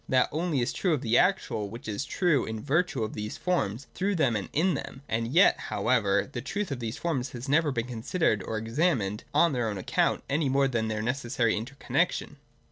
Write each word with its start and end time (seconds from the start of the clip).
That 0.09 0.29
only 0.31 0.61
is 0.61 0.73
true 0.73 0.95
of 0.95 1.01
the 1.01 1.19
actual 1.19 1.69
which 1.69 1.87
is 1.87 2.05
true 2.05 2.43
in 2.43 2.59
virtue 2.63 3.03
of 3.03 3.13
these 3.13 3.37
forms, 3.37 3.85
through 3.93 4.15
them 4.15 4.35
and 4.35 4.49
in 4.51 4.73
them. 4.73 5.03
As 5.07 5.25
yet, 5.25 5.59
however, 5.69 6.27
the 6.31 6.41
truth 6.41 6.71
of 6.71 6.79
these 6.79 6.97
forms 6.97 7.33
has 7.33 7.47
never 7.47 7.71
been 7.71 7.85
considered 7.85 8.41
or 8.41 8.57
examined 8.57 9.25
on 9.31 9.53
their 9.53 9.69
own 9.69 9.77
account 9.77 10.23
any 10.27 10.49
more 10.49 10.67
than 10.67 10.87
their 10.87 11.03
necessary 11.03 11.53
interconnexion. 11.53 12.37